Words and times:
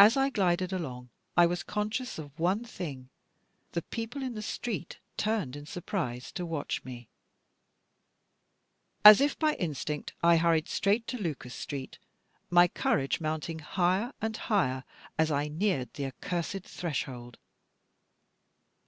As 0.00 0.16
I 0.16 0.30
glided 0.30 0.72
along, 0.72 1.10
I 1.36 1.46
was 1.46 1.62
conscious 1.62 2.18
of 2.18 2.36
one 2.40 2.64
thing, 2.64 3.08
the 3.70 3.82
people 3.82 4.20
in 4.24 4.34
the 4.34 4.42
street 4.42 4.98
turned 5.16 5.54
in 5.54 5.64
surprise 5.64 6.32
to 6.32 6.44
watch 6.44 6.82
me. 6.82 7.06
As 9.04 9.20
if 9.20 9.38
by 9.38 9.54
instinct, 9.54 10.12
I 10.24 10.38
hurried 10.38 10.66
straight 10.68 11.06
to 11.06 11.18
Lucas 11.18 11.54
Street, 11.54 12.00
my 12.50 12.66
courage 12.66 13.20
mounting 13.20 13.60
higher 13.60 14.12
and 14.20 14.36
higher 14.36 14.82
as 15.16 15.30
I 15.30 15.46
neared 15.46 15.94
the 15.94 16.06
accursed 16.06 16.64
threshold. 16.64 17.38